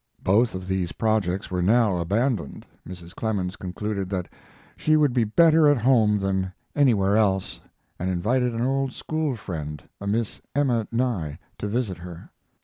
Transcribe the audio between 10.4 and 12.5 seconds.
Emma Nye, to visit her.